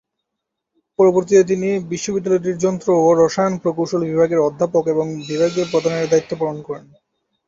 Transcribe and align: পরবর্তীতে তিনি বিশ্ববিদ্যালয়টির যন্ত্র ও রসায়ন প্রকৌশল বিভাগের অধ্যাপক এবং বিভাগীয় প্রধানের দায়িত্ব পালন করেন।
পরবর্তীতে 0.99 1.43
তিনি 1.45 1.69
বিশ্ববিদ্যালয়টির 1.91 2.57
যন্ত্র 2.57 2.87
ও 2.99 3.17
রসায়ন 3.17 3.53
প্রকৌশল 3.63 4.01
বিভাগের 4.05 4.45
অধ্যাপক 4.47 4.83
এবং 4.87 5.05
বিভাগীয় 5.29 5.65
প্রধানের 5.71 6.09
দায়িত্ব 6.11 6.31
পালন 6.39 6.57
করেন। 6.61 6.85